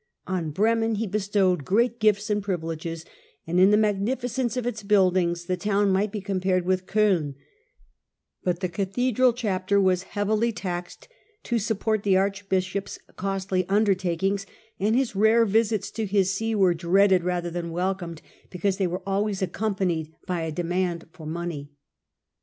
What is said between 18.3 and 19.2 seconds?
because they were